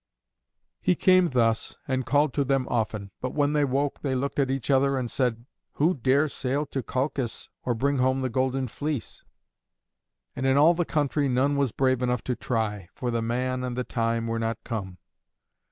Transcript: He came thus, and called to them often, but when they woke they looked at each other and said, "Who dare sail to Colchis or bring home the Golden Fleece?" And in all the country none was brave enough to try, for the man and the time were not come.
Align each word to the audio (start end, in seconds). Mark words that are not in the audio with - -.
He 0.81 0.95
came 0.95 1.27
thus, 1.29 1.75
and 1.87 2.07
called 2.07 2.33
to 2.33 2.43
them 2.43 2.67
often, 2.69 3.11
but 3.21 3.35
when 3.35 3.53
they 3.53 3.63
woke 3.63 4.01
they 4.01 4.15
looked 4.15 4.39
at 4.39 4.49
each 4.49 4.71
other 4.71 4.97
and 4.97 5.11
said, 5.11 5.45
"Who 5.73 5.93
dare 5.93 6.27
sail 6.27 6.65
to 6.71 6.81
Colchis 6.81 7.49
or 7.65 7.75
bring 7.75 7.99
home 7.99 8.21
the 8.21 8.27
Golden 8.29 8.67
Fleece?" 8.67 9.23
And 10.35 10.47
in 10.47 10.57
all 10.57 10.73
the 10.73 10.85
country 10.85 11.29
none 11.29 11.55
was 11.55 11.71
brave 11.71 12.01
enough 12.01 12.23
to 12.23 12.35
try, 12.35 12.89
for 12.95 13.11
the 13.11 13.21
man 13.21 13.63
and 13.63 13.77
the 13.77 13.83
time 13.83 14.25
were 14.25 14.39
not 14.39 14.57
come. 14.63 14.97